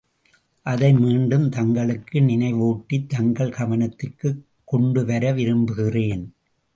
[0.61, 4.41] அதை மீண்டும் தங்களுக்கு நினைவூட்டித் தங்கள் கவனத்திற்குக்
[4.63, 6.33] கொண்டு வர விரும்புகிறேன்.